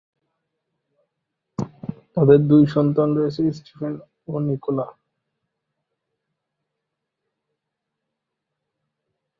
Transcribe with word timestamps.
তাঁদের 2.13 2.39
দুই 2.47 2.63
সন্তান 2.67 3.09
রয়েছে- 3.17 3.55
স্টিফেন 3.57 3.93
ও 4.27 4.33
নিকোলা। 4.39 4.85